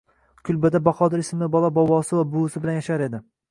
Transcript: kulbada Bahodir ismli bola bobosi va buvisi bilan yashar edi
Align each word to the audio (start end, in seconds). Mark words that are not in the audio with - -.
kulbada 0.47 0.81
Bahodir 0.87 1.21
ismli 1.25 1.51
bola 1.57 1.71
bobosi 1.77 2.19
va 2.21 2.25
buvisi 2.35 2.65
bilan 2.67 2.83
yashar 2.83 3.07
edi 3.11 3.25